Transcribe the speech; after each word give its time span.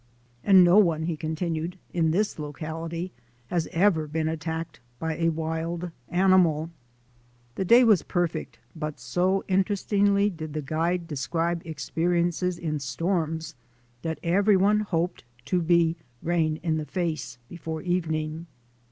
"And 0.43 0.63
no 0.63 0.79
one," 0.79 1.03
he 1.03 1.15
continued, 1.15 1.77
"in 1.93 2.09
this 2.09 2.39
locality 2.39 3.11
has 3.51 3.67
ever 3.71 4.07
been 4.07 4.27
attacked 4.27 4.79
by 4.97 5.15
a 5.15 5.29
wild 5.29 5.91
animal." 6.09 6.71
The 7.53 7.65
day 7.65 7.83
was 7.83 8.01
perfect, 8.01 8.57
but 8.75 8.99
so 8.99 9.43
interest 9.47 9.91
ingly 9.91 10.35
did 10.35 10.53
the 10.53 10.61
guide 10.63 11.07
describe 11.07 11.61
experiences 11.65 12.57
in 12.57 12.79
storms 12.79 13.53
that 14.01 14.17
everyone 14.23 14.79
hoped 14.79 15.23
to 15.45 15.61
be 15.61 15.97
Rain 16.23 16.59
in 16.63 16.77
the 16.77 16.85
Face 16.85 17.37
be 17.47 17.55
fore 17.57 17.83
evening. 17.83 18.47